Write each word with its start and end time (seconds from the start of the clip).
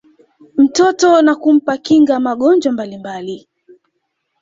mtoto 0.57 1.21
na 1.21 1.35
kumpa 1.35 1.77
kinga 1.77 2.13
ya 2.13 2.19
magonjwa 2.27 2.71
mbalimbali 2.71 3.47